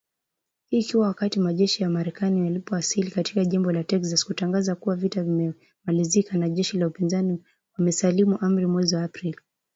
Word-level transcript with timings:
Hii 0.69 0.79
ikiwa 0.79 1.07
wakati 1.07 1.39
majeshi 1.39 1.83
ya 1.83 1.89
Marekani 1.89 2.39
yalipowasili 2.45 3.11
katika 3.11 3.45
jimbo 3.45 3.71
la 3.71 3.83
Texas 3.83 4.25
kutangaza 4.25 4.75
kuwa 4.75 4.95
vita 4.95 5.23
vimemalizika 5.23 6.37
na 6.37 6.49
jeshi 6.49 6.77
la 6.77 6.87
upinzani 6.87 7.43
wamesalimu 7.77 8.37
amri 8.41 8.65
mwezi 8.65 8.95
April 8.95 9.35